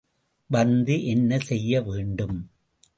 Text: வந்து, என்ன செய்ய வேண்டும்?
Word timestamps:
வந்து, 0.49 1.05
என்ன 1.05 1.37
செய்ய 1.39 1.81
வேண்டும்? 1.81 2.37